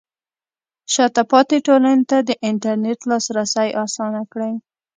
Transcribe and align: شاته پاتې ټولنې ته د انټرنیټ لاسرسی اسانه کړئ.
شاته 0.93 1.21
پاتې 1.31 1.57
ټولنې 1.67 2.03
ته 2.09 2.17
د 2.27 2.29
انټرنیټ 2.47 2.99
لاسرسی 3.09 3.69
اسانه 3.83 4.21
کړئ. 4.31 4.53